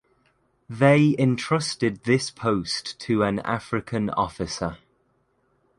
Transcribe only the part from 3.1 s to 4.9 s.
an African officer.